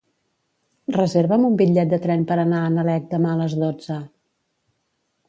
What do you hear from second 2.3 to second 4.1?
per anar a Nalec demà a les dotze.